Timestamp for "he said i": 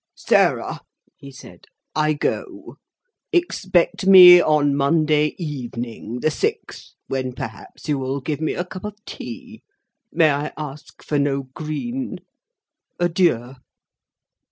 1.15-2.13